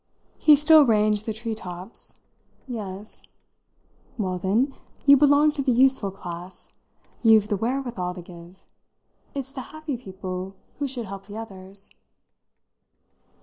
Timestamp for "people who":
9.97-10.87